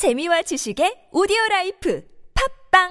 [0.00, 2.02] 재미와 지식의 오디오 라이프
[2.72, 2.88] 팝빵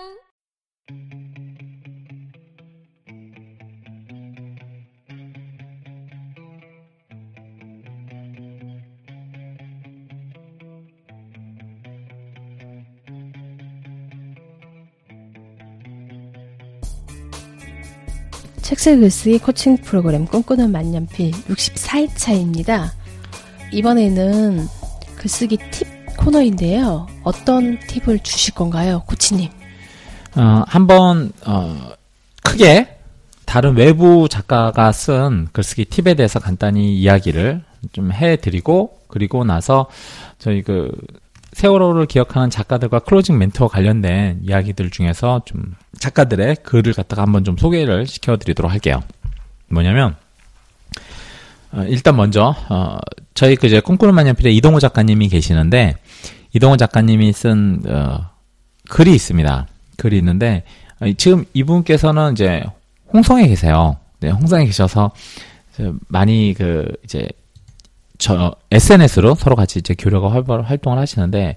[18.62, 22.92] 책색 글쓰기 코칭 프로그램 꿈꾸는 만년필 64일차입니다.
[23.74, 24.68] 이번에는
[25.18, 25.79] 글쓰기 팁
[26.20, 27.08] 코너인데요.
[27.24, 29.50] 어떤 팁을 주실 건가요, 코치님?
[30.36, 31.92] 어, 한번 어,
[32.44, 32.98] 크게
[33.46, 39.88] 다른 외부 작가가 쓴 글쓰기 팁에 대해서 간단히 이야기를 좀 해드리고 그리고 나서
[40.38, 40.92] 저희 그
[41.54, 48.06] 세월호를 기억하는 작가들과 클로징 멘트와 관련된 이야기들 중에서 좀 작가들의 글을 갖다가 한번 좀 소개를
[48.06, 49.02] 시켜드리도록 할게요.
[49.70, 50.16] 뭐냐면
[51.72, 52.98] 어, 일단 먼저 어,
[53.40, 55.96] 저희 그 이제 꿈꾸는 만년필에 이동호 작가님이 계시는데
[56.54, 58.32] 이동호 작가님이 쓴 어,
[58.90, 59.66] 글이 있습니다.
[59.96, 60.66] 글이 있는데
[61.00, 62.62] 어, 지금 이분께서는 이제
[63.14, 63.96] 홍성에 계세요.
[64.20, 65.12] 네, 홍성에 계셔서
[66.10, 67.30] 많이 그 이제
[68.18, 71.56] 저 SNS로 서로 같이 이제 교류가 활발 활동을 하시는데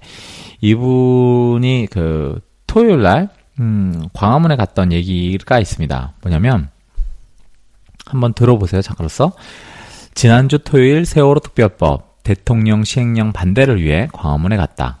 [0.61, 3.27] 이분이 그 토요일 날
[3.59, 6.13] 음, 광화문에 갔던 얘기가 있습니다.
[6.21, 6.69] 뭐냐면
[8.05, 8.81] 한번 들어보세요.
[8.81, 9.33] 잠깐로서
[10.13, 14.99] 지난주 토요일 세월호 특별법 대통령 시행령 반대를 위해 광화문에 갔다.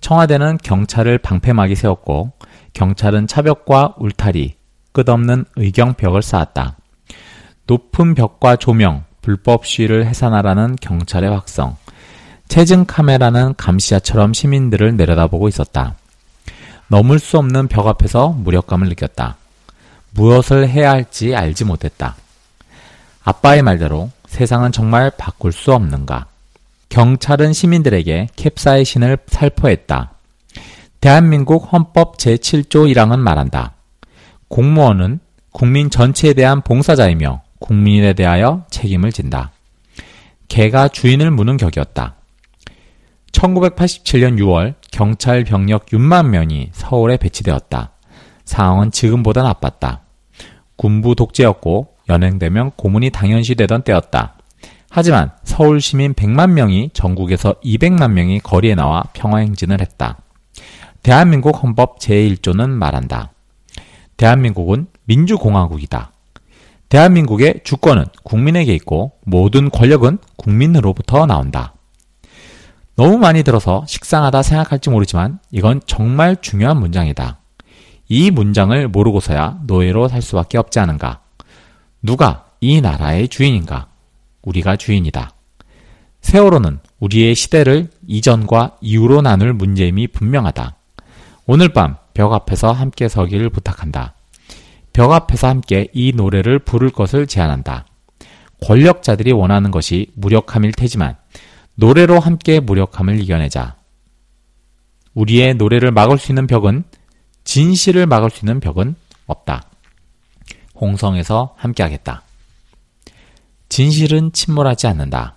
[0.00, 2.32] 청와대는 경찰을 방패막이 세웠고
[2.72, 4.54] 경찰은 차벽과 울타리,
[4.92, 6.76] 끝없는 의경벽을 쌓았다.
[7.66, 11.76] 높은 벽과 조명, 불법 시위를 해산하라는 경찰의 확성,
[12.46, 15.96] 체증 카메라는 감시자처럼 시민들을 내려다보고 있었다.
[16.86, 19.36] 넘을 수 없는 벽 앞에서 무력감을 느꼈다.
[20.12, 22.16] 무엇을 해야 할지 알지 못했다.
[23.22, 26.26] 아빠의 말대로 세상은 정말 바꿀 수 없는가?
[26.90, 30.12] 경찰은 시민들에게 캡사이신을 살포했다.
[31.00, 33.72] 대한민국 헌법 제7조 1항은 말한다.
[34.48, 35.20] 공무원은
[35.50, 39.50] 국민 전체에 대한 봉사자이며 국민에 대하여 책임을 진다.
[40.48, 42.14] 개가 주인을 무는 격이었다.
[43.32, 47.90] 1987년 6월 경찰 병력 6만 명이 서울에 배치되었다.
[48.44, 50.02] 상황은 지금보다 나빴다.
[50.76, 54.34] 군부 독재였고 연행되면 고문이 당연시 되던 때였다.
[54.90, 60.18] 하지만 서울 시민 100만 명이 전국에서 200만 명이 거리에 나와 평화행진을 했다.
[61.02, 63.32] 대한민국 헌법 제1조는 말한다.
[64.16, 66.12] 대한민국은 민주공화국이다.
[66.88, 71.74] 대한민국의 주권은 국민에게 있고 모든 권력은 국민으로부터 나온다.
[72.96, 77.38] 너무 많이 들어서 식상하다 생각할지 모르지만 이건 정말 중요한 문장이다.
[78.08, 81.20] 이 문장을 모르고서야 노예로 살 수밖에 없지 않은가.
[82.02, 83.88] 누가 이 나라의 주인인가?
[84.42, 85.32] 우리가 주인이다.
[86.20, 90.76] 세월호는 우리의 시대를 이전과 이후로 나눌 문제임이 분명하다.
[91.46, 94.14] 오늘 밤 벽 앞에서 함께 서기를 부탁한다.
[94.92, 97.86] 벽 앞에서 함께 이 노래를 부를 것을 제안한다.
[98.60, 101.14] 권력자들이 원하는 것이 무력함일 테지만
[101.76, 103.76] 노래로 함께 무력함을 이겨내자.
[105.14, 106.82] 우리의 노래를 막을 수 있는 벽은
[107.44, 108.96] 진실을 막을 수 있는 벽은
[109.28, 109.62] 없다.
[110.80, 112.22] 홍성에서 함께하겠다.
[113.68, 115.36] 진실은 침몰하지 않는다.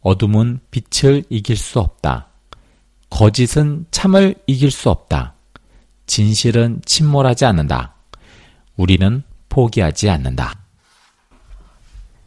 [0.00, 2.28] 어둠은 빛을 이길 수 없다.
[3.10, 5.34] 거짓은 참을 이길 수 없다.
[6.06, 7.94] 진실은 침몰하지 않는다.
[8.76, 10.62] 우리는 포기하지 않는다.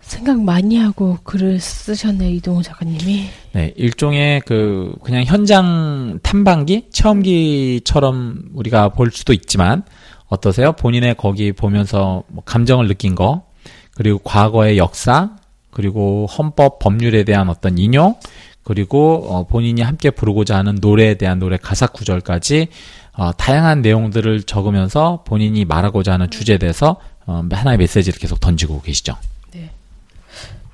[0.05, 3.27] 생각 많이 하고 글을 쓰셨네요, 이동호 작가님이.
[3.53, 6.89] 네, 일종의 그, 그냥 현장 탐방기?
[6.91, 9.83] 체험기처럼 우리가 볼 수도 있지만,
[10.28, 10.74] 어떠세요?
[10.74, 13.44] 본인의 거기 보면서 뭐 감정을 느낀 거,
[13.96, 15.31] 그리고 과거의 역사,
[15.72, 18.16] 그리고 헌법 법률에 대한 어떤 인용,
[18.63, 22.68] 그리고 어, 본인이 함께 부르고자 하는 노래에 대한 노래 가사 구절까지
[23.13, 29.16] 어, 다양한 내용들을 적으면서 본인이 말하고자 하는 주제에 대해서 어, 하나의 메시지를 계속 던지고 계시죠.
[29.53, 29.69] 네.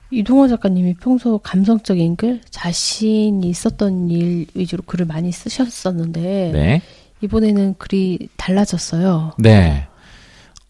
[0.10, 6.82] 이동호 작가님이 평소 감성적인 글, 자신이 있었던 일 위주로 글을 많이 쓰셨었는데 네.
[7.22, 9.34] 이번에는 글이 달라졌어요.
[9.38, 9.88] 네.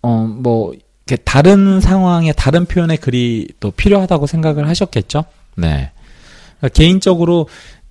[0.01, 0.73] 어, 뭐
[1.25, 5.25] 다른 상황에 다른 표현의 글이 또 필요하다고 생각을 하셨겠죠.
[5.55, 5.91] 네.
[6.59, 7.47] 그러니까 개인적으로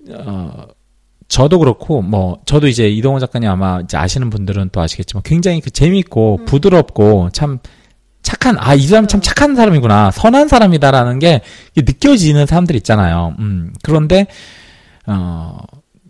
[0.09, 0.65] 어
[1.27, 5.69] 저도 그렇고 뭐 저도 이제 이동호 작가님 아마 이제 아시는 분들은 또 아시겠지만 굉장히 그
[5.69, 6.45] 재미있고 음.
[6.45, 7.59] 부드럽고 참
[8.23, 11.41] 착한 아 이 사람 참 착한 사람이구나 선한 사람이다라는 게
[11.75, 13.35] 느껴지는 사람들 있잖아요.
[13.39, 14.27] 음 그런데
[15.05, 15.57] 어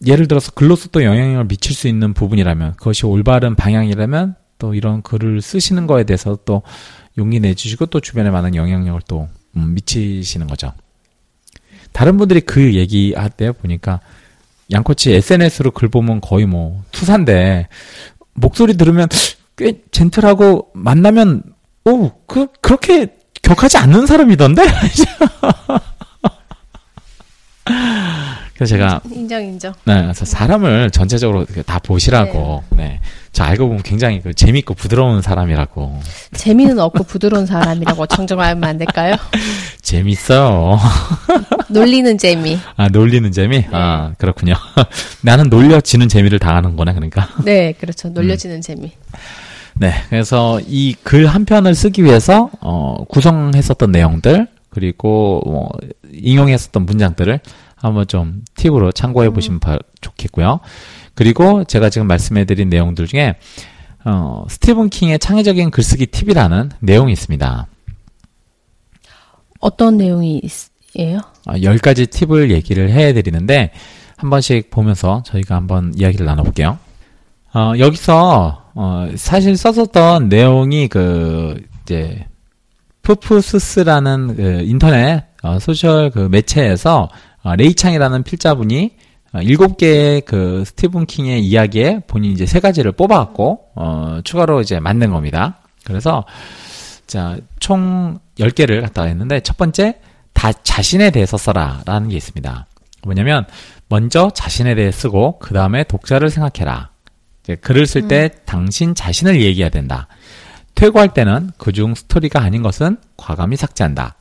[0.06, 5.42] 예를 들어서 글로서 또 영향력을 미칠 수 있는 부분이라면 그것이 올바른 방향이라면 또 이런 글을
[5.42, 6.64] 쓰시는 거에 대해서 또
[7.18, 10.74] 용기 내주시고 또 주변에 많은 영향력을 또 음, 미치시는 거죠.
[11.92, 14.00] 다른 분들이 그 얘기할 때 보니까
[14.72, 17.68] 양코치 SNS로 글 보면 거의 뭐 투사인데
[18.34, 19.08] 목소리 들으면
[19.58, 21.44] 꽤 젠틀하고 만나면
[21.86, 23.08] 오 그 그렇게
[23.42, 24.64] 격하지 않는 사람이던데.
[28.62, 29.74] 그래서 제가 인정 인정.
[29.86, 32.62] 네, 그래서 사람을 전체적으로 다 보시라고.
[32.70, 32.84] 네.
[32.84, 33.00] 네.
[33.32, 36.00] 저 알고 보면 굉장히 그 재밌고 부드러운 사람이라고.
[36.34, 39.16] 재미는 없고 부드러운 사람이라고 정정하면 안 될까요?
[39.82, 40.78] 재밌어요.
[41.70, 42.60] 놀리는 재미.
[42.78, 43.62] 아, 놀리는 재미?
[43.62, 43.68] 네.
[43.72, 44.54] 아, 그렇군요.
[45.24, 47.30] 나는 놀려지는 재미를 당하는 거네, 그러니까.
[47.44, 48.10] 네, 그렇죠.
[48.10, 48.62] 놀려지는 음.
[48.62, 48.92] 재미.
[49.74, 55.70] 네, 그래서 이 글 한 편을 쓰기 위해서, 어, 구성했었던 내용들, 그리고 뭐,
[56.14, 57.40] 인용했었던 문장들을
[57.82, 59.34] 한번 좀 팁으로 참고해 음.
[59.34, 59.78] 보시면 음.
[60.02, 60.60] 좋겠고요.
[61.16, 63.36] 그리고 제가 지금 말씀해 드린 내용들 중에
[64.06, 67.68] 어, 스티븐 킹의 창의적인 글쓰기 팁이라는 내용이 있습니다.
[69.60, 71.20] 어떤 내용이에요?
[71.46, 73.72] 어, 10가지 팁을 얘기를 해 드리는데
[74.18, 76.80] 한 번씩 보면서 저희가 한번 이야기를 나눠 볼게요.
[77.54, 82.26] 어, 여기서 어, 사실 썼었던 내용이 그 이제
[83.02, 87.10] 푸푸스스라는 그 인터넷 어, 소셜 그 매체에서 어,
[87.44, 88.96] 레이창이라는 필자분이
[89.34, 94.80] 어, 일곱 개의 그 스티븐 킹의 이야기에 본인이 이제 세 가지를 뽑아갖고 어, 추가로 이제
[94.80, 95.60] 만든 겁니다.
[95.86, 96.26] 그래서
[97.08, 100.00] 자, 총 10개를 갖다가 했는데 첫 번째
[100.34, 102.68] 다 자신에 대해서 써라라는 게 있습니다.
[103.04, 103.46] 뭐냐면
[103.90, 106.92] 먼저 자신에 대해 쓰고 그 다음에 독자를 생각해라.
[107.62, 108.40] 글을 쓸때 음.
[108.46, 110.08] 당신 자신을 얘기해야 된다.
[110.76, 114.16] 퇴고할 때는 그중 스토리가 아닌 것은 과감히 삭제한다.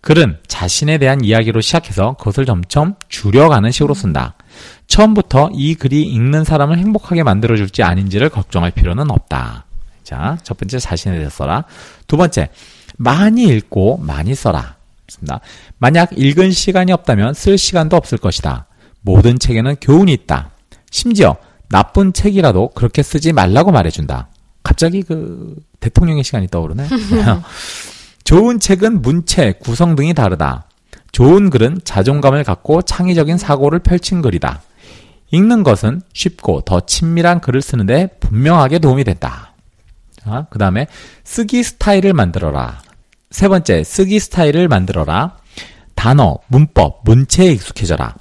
[0.00, 4.34] 글은 자신에 대한 이야기로 시작해서 그것을 점점 줄여가는 식으로 쓴다.
[4.86, 9.64] 처음부터 이 글이 읽는 사람을 행복하게 만들어줄지 아닌지를 걱정할 필요는 없다.
[10.02, 11.64] 자, 첫 번째 자신에 대해서 써라.
[12.06, 12.48] 두 번째,
[12.96, 14.76] 많이 읽고 많이 써라.
[15.08, 15.40] 습니다
[15.78, 18.66] 만약 읽은 시간이 없다면 쓸 시간도 없을 것이다.
[19.02, 20.50] 모든 책에는 교훈이 있다.
[20.90, 21.36] 심지어
[21.68, 24.28] 나쁜 책이라도 그렇게 쓰지 말라고 말해준다.
[24.62, 26.88] 갑자기 그 대통령의 시간이 떠오르네.
[28.30, 30.66] 좋은 책은 문체, 구성 등이 다르다.
[31.10, 34.62] 좋은 글은 자존감을 갖고 창의적인 사고를 펼친 글이다.
[35.32, 39.52] 읽는 것은 쉽고 더 친밀한 글을 쓰는데 분명하게 도움이 된다.
[40.48, 40.86] 그 다음에
[41.24, 42.80] 쓰기 스타일을 만들어라.
[43.32, 45.36] 세 번째, 쓰기 스타일을 만들어라.
[45.96, 48.14] 단어, 문법, 문체에 익숙해져라.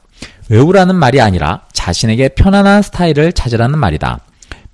[0.49, 4.21] 외우라는 말이 아니라 자신에게 편안한 스타일을 찾으라는 말이다.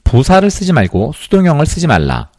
[0.05, 2.29] 부사를 쓰지 말고 수동형을 쓰지 말라.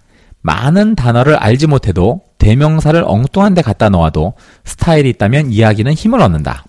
[0.46, 4.34] 많은 단어를 알지 못해도 대명사를 엉뚱한 데 갖다 놓아도
[4.64, 6.64] 스타일이 있다면 이야기는 힘을 얻는다.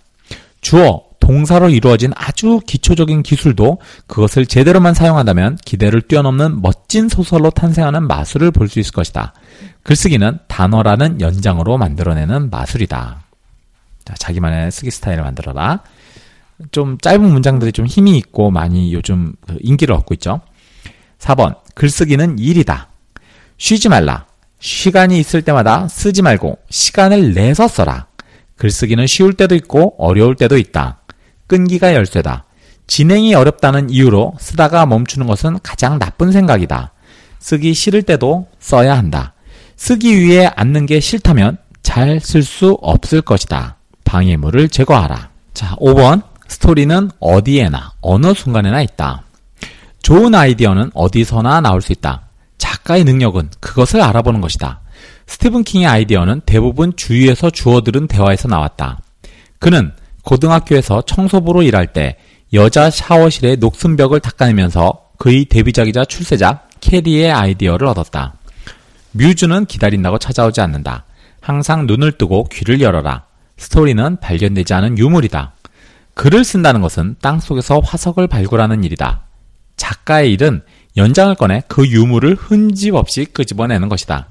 [0.62, 3.78] 주어, 동사로 이루어진 아주 기초적인 기술도
[4.08, 9.34] 그것을 제대로만 사용한다면 기대를 뛰어넘는 멋진 소설로 탄생하는 마술을 볼 수 있을 것이다.
[9.84, 13.24] 글쓰기는 단어라는 연장으로 만들어내는 마술이다.
[14.06, 15.82] 자, 자기만의 쓰기 스타일을 만들어라.
[16.72, 20.42] 좀 짧은 문장들이 좀 힘이 있고 많이 요즘 그 인기를 얻고 있죠.
[21.20, 22.90] 4번, 글쓰기는 일이다.
[23.58, 24.26] 쉬지 말라.
[24.60, 28.08] 시간이 있을 때마다 쓰지 말고 시간을 내서 써라.
[28.58, 31.00] 글쓰기는 쉬울 때도 있고 어려울 때도 있다.
[31.48, 32.46] 끈기가 열쇠다.
[32.88, 36.94] 진행이 어렵다는 이유로 쓰다가 멈추는 것은 가장 나쁜 생각이다.
[37.40, 39.34] 쓰기 싫을 때도 써야 한다.
[39.76, 43.78] 쓰기 위해 앉는 게 싫다면 잘 쓸 수 없을 것이다.
[44.04, 45.30] 방해물을 제거하라.
[45.54, 46.22] 자, 5번.
[46.48, 49.24] 스토리는 어디에나, 어느 순간에나 있다.
[50.02, 52.27] 좋은 아이디어는 어디서나 나올 수 있다.
[52.88, 54.80] 작가의 능력은 그것을 알아보는 것이다.
[55.28, 59.02] 스티븐 킹의 아이디어는 대부분 주위에서 주어들은 대화에서 나왔다.
[59.60, 59.92] 그는
[60.24, 62.18] 고등학교에서 청소부로 일할 때
[62.54, 68.36] 여자 샤워실의 녹슨 벽을 닦아내면서 그의 데뷔작이자 출세작 캐리의 아이디어를 얻었다.
[69.12, 71.06] 뮤즈는 기다린다고 찾아오지 않는다.
[71.42, 73.26] 항상 눈을 뜨고 귀를 열어라.
[73.58, 75.54] 스토리는 발견되지 않은 유물이다.
[76.14, 79.24] 글을 쓴다는 것은 땅 속에서 화석을 발굴하는 일이다.
[79.76, 80.62] 작가의 일은
[80.98, 84.30] 연장을 꺼내 그 유물을 흔집 없이 끄집어내는 것이다.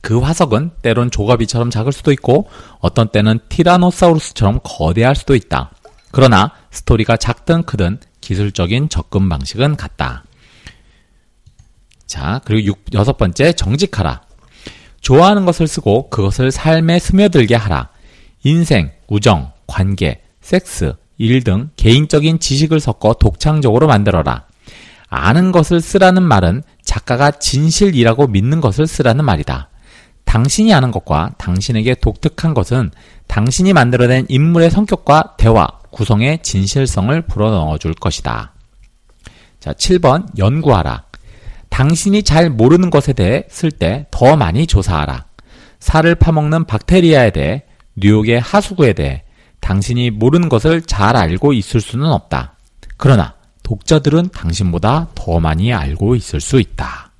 [0.00, 2.48] 그 화석은 때론 조가비처럼 작을 수도 있고
[2.80, 5.70] 어떤 때는 티라노사우루스처럼 거대할 수도 있다.
[6.12, 10.24] 그러나 스토리가 작든 크든 기술적인 접근 방식은 같다.
[12.06, 14.22] 자, 그리고 육, 여섯 번째, 정직하라.
[15.00, 17.90] 좋아하는 것을 쓰고 그것을 삶에 스며들게 하라.
[18.44, 24.45] 인생, 우정, 관계, 섹스, 일 등 개인적인 지식을 섞어 독창적으로 만들어라.
[25.08, 29.68] 아는 것을 쓰라는 말은 작가가 진실이라고 믿는 것을 쓰라는 말이다.
[30.24, 32.90] 당신이 아는 것과 당신에게 독특한 것은
[33.28, 38.52] 당신이 만들어낸 인물의 성격과 대화, 구성의 진실성을 불어넣어 줄 것이다.
[39.60, 41.04] 자, 7번 연구하라.
[41.70, 45.26] 당신이 잘 모르는 것에 대해 쓸 때 더 많이 조사하라.
[45.78, 47.62] 살을 파먹는 박테리아에 대해
[47.96, 49.22] 뉴욕의 하수구에 대해
[49.60, 52.56] 당신이 모르는 것을 잘 알고 있을 수는 없다.
[52.96, 53.35] 그러나
[53.66, 57.10] 독자들은 당신보다 더 많이 알고 있을 수 있다.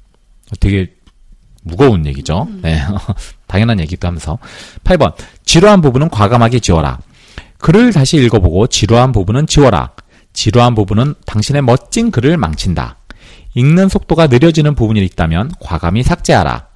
[0.60, 0.92] 되게
[1.64, 2.46] 무거운 얘기죠.
[2.48, 2.60] 음.
[2.62, 2.80] 네.
[3.48, 4.38] 당연한 얘기도 하면서.
[4.84, 5.14] 8번.
[5.44, 7.00] 지루한 부분은 과감하게 지워라.
[7.58, 9.90] 글을 다시 읽어보고 지루한 부분은 지워라.
[10.34, 12.98] 지루한 부분은 당신의 멋진 글을 망친다.
[13.54, 16.68] 읽는 속도가 느려지는 부분이 있다면 과감히 삭제하라.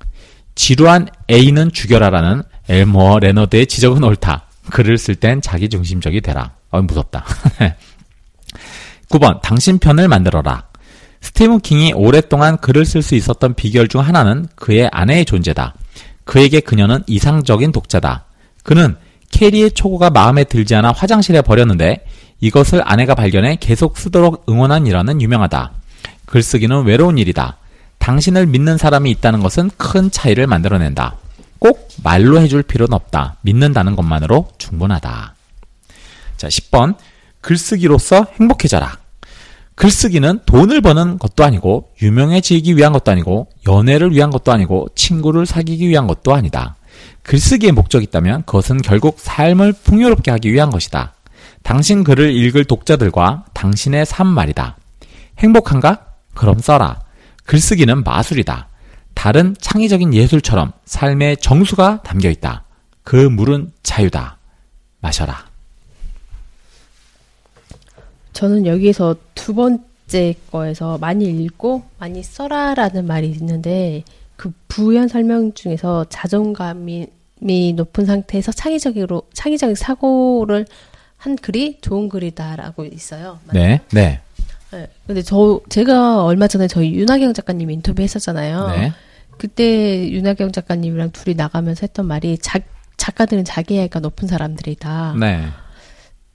[0.57, 4.49] 지루한 A는 죽여라라는 엘머 레너드의 지적은 옳다.
[4.71, 6.55] 글을 쓸 땐 자기중심적이 되라.
[6.71, 7.25] 어, 무섭다.
[9.11, 10.65] 9번, 당신 편을 만들어라.
[11.21, 15.75] 스티븐 킹이 오랫동안 글을 쓸 수 있었던 비결 중 하나는 그의 아내의 존재다.
[16.25, 18.25] 그에게 그녀는 이상적인 독자다.
[18.63, 18.97] 그는
[19.31, 22.05] 캐리의 초고가 마음에 들지 않아 화장실에 버렸는데
[22.41, 25.73] 이것을 아내가 발견해 계속 쓰도록 응원한 일화는 유명하다.
[26.27, 27.59] 글쓰기는 외로운 일이다.
[27.99, 31.17] 당신을 믿는 사람이 있다는 것은 큰 차이를 만들어낸다.
[31.59, 33.37] 꼭 말로 해줄 필요는 없다.
[33.43, 35.35] 믿는다는 것만으로 충분하다.
[36.37, 36.95] 자, 10번.
[37.41, 39.00] 글쓰기로서 행복해져라.
[39.81, 45.89] 글쓰기는 돈을 버는 것도 아니고, 유명해지기 위한 것도 아니고, 연애를 위한 것도 아니고, 친구를 사귀기
[45.89, 46.77] 위한 것도 아니다.
[47.23, 51.15] 글쓰기의 목적이 있다면 그것은 결국 삶을 풍요롭게 하기 위한 것이다.
[51.63, 54.77] 당신 글을 읽을 독자들과 당신의 삶 말이다.
[55.39, 56.09] 행복한가?
[56.35, 57.01] 그럼 써라.
[57.47, 58.69] 글쓰기는 마술이다.
[59.15, 62.65] 다른 창의적인 예술처럼 삶의 정수가 담겨 있다.
[63.03, 64.37] 그 물은 자유다.
[65.01, 65.50] 마셔라.
[68.41, 74.03] 저는 여기에서 두 번째 거에서 많이 읽고 많이 써라라는 말이 있는데
[74.37, 77.07] 그 부연 설명 중에서 자존감이
[77.77, 80.65] 높은 상태에서 창의적으로 창의적인 사고를
[81.19, 83.41] 한 글이 좋은 글이다라고 있어요.
[83.53, 84.21] 네, 네.
[84.73, 84.89] 네.
[85.07, 88.69] 근데 저 제가 얼마 전에 저희 윤하경 작가님 인터뷰 했었잖아요.
[88.69, 88.93] 네.
[89.37, 92.59] 그때 윤하경 작가님이랑 둘이 나가면서 했던 말이 자,
[92.97, 95.17] 작가들은 자기 애가 높은 사람들이다.
[95.21, 95.45] 네.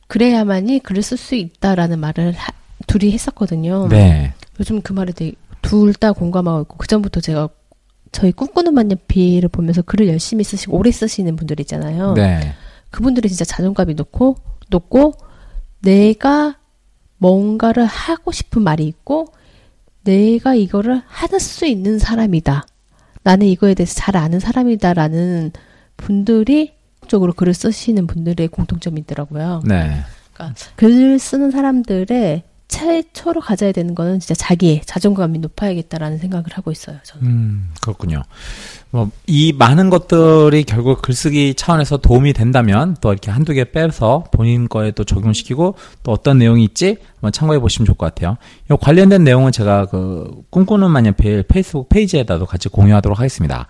[0.07, 2.51] 그래야만이 글을 쓸 수 있다라는 말을 하,
[2.87, 3.87] 둘이 했었거든요.
[3.89, 4.33] 네.
[4.59, 7.49] 요즘 그 말에 대해 둘다 공감하고 있고 그 전부터 제가
[8.11, 12.13] 저희 꿈꾸는 만년비를 보면서 글을 열심히 쓰시고 오래 쓰시는 분들 있잖아요.
[12.13, 12.53] 네.
[12.91, 14.37] 그분들이 진짜 자존감이 높고
[14.69, 15.13] 높고
[15.81, 16.57] 내가
[17.17, 19.27] 뭔가를 하고 싶은 말이 있고
[20.03, 22.65] 내가 이거를 할 수 있는 사람이다.
[23.23, 25.51] 나는 이거에 대해서 잘 아는 사람이다라는
[25.97, 26.74] 분들이
[27.07, 29.61] 적으로 글을 쓰시는 분들의 공통점이 있더라고요.
[29.65, 30.03] 네.
[30.33, 36.97] 그러니까 글을 쓰는 사람들의 최초로 가져야 되는 거는 진짜 자기의 자존감이 높아야겠다라는 생각을 하고 있어요.
[37.03, 37.27] 저는.
[37.27, 38.23] 음, 그렇군요.
[38.89, 44.67] 뭐, 이 많은 것들이 결국 글쓰기 차원에서 도움이 된다면 또 이렇게 한두 개 빼서 본인
[44.67, 48.37] 거에 또 적용시키고 또 어떤 내용이 있지 한번 참고해 보시면 좋을 것 같아요.
[48.69, 53.67] 이 관련된 내용은 제가 그 꿈꾸는 마녀필 페이스북 페이지에다도 같이 공유하도록 하겠습니다.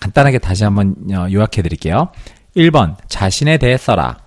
[0.00, 2.08] 간단하게 다시 한번 어, 요약해 드릴게요.
[2.56, 4.18] 1번, 자신에 대해 써라.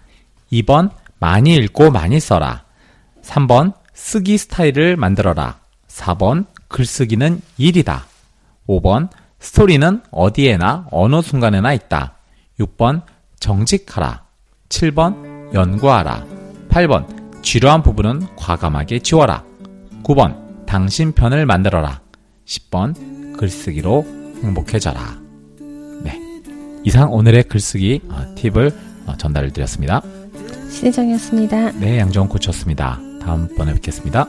[0.52, 2.64] 2번, 많이 읽고 많이 써라.
[3.24, 5.60] 3번, 쓰기 스타일을 만들어라.
[5.88, 8.06] 4번, 글쓰기는 일이다.
[8.68, 12.16] 5번, 스토리는 어디에나 어느 순간에나 있다.
[12.60, 13.04] 6번,
[13.40, 14.24] 정직하라.
[14.70, 16.26] 7번, 연구하라.
[16.70, 19.44] 8번, 지루한 부분은 과감하게 지워라.
[20.04, 22.02] 9번, 당신 편을 만들어라.
[22.46, 24.06] 10번, 글쓰기로
[24.44, 25.23] 행복해져라.
[26.84, 26.90] 네.
[26.90, 28.72] 이상 오늘의 글쓰기 어, 팁을
[29.06, 30.02] 어, 전달을 드렸습니다.
[30.70, 31.72] 신혜정이었습니다.
[31.80, 33.00] 네, 양정원 코치였습니다.
[33.22, 34.28] 다음번에 뵙겠습니다.